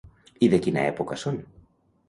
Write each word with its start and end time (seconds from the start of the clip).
I 0.47 0.49
de 0.53 0.59
quina 0.67 0.81
època 0.93 1.21
són? 1.27 1.39